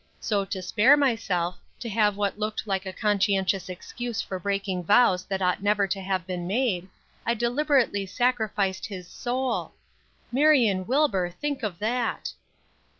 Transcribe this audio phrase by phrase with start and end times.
[0.19, 5.25] So to spare myself, to have what looked like a conscientious excuse for breaking vows
[5.25, 6.89] that ought never to have been made,
[7.23, 9.73] I deliberately sacrificed his soul!
[10.31, 12.31] Marion Wilbur, think of that!"